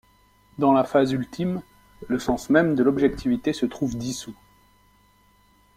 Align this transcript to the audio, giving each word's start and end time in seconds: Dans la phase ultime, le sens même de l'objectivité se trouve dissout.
Dans 0.57 0.73
la 0.73 0.83
phase 0.83 1.11
ultime, 1.13 1.61
le 2.07 2.17
sens 2.17 2.49
même 2.49 2.73
de 2.73 2.81
l'objectivité 2.81 3.53
se 3.53 3.67
trouve 3.67 3.95
dissout. 3.97 4.33